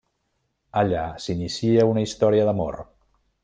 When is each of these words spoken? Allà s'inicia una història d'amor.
Allà 0.81 1.03
s'inicia 1.25 1.87
una 1.93 2.05
història 2.07 2.49
d'amor. 2.51 2.83